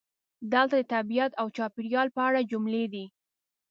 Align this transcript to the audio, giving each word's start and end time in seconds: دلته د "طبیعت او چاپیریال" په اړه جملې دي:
دلته 0.53 0.77
د 0.81 0.87
"طبیعت 0.93 1.31
او 1.41 1.47
چاپیریال" 1.55 2.07
په 2.15 2.21
اړه 2.27 2.41
جملې 2.51 2.85
دي: 2.93 3.05